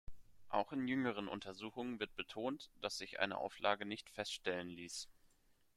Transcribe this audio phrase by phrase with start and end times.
[0.49, 5.07] Auch in jüngeren Untersuchungen wird betont, dass sich eine Auflage nicht feststellen ließ.